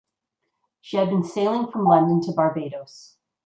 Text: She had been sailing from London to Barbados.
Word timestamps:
She 0.81 0.97
had 0.97 1.11
been 1.11 1.21
sailing 1.23 1.69
from 1.71 1.83
London 1.85 2.21
to 2.21 2.31
Barbados. 2.31 3.17